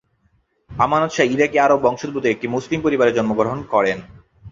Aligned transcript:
আমানত 0.69 1.11
শাহ 1.15 1.27
ইরাকি 1.35 1.57
আরব 1.65 1.79
বংশোদ্ভূত 1.85 2.25
একটি 2.25 2.45
মুসলিম 2.47 2.79
পরিবারে 2.83 3.11
জন্মগ্রহণ 3.17 3.59
করেন। 3.73 3.97